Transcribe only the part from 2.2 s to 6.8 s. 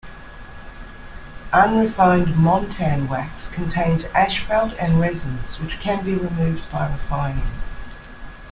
montan wax contains asphalt and resins, which can be removed